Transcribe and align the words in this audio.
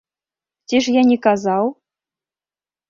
Ці 0.67 0.81
ж 0.85 0.95
я 0.99 1.03
не 1.11 1.17
казаў? 1.29 1.65